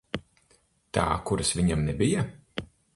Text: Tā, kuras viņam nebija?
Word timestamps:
Tā, 0.99 1.05
kuras 1.29 1.55
viņam 1.61 1.87
nebija? 1.93 2.29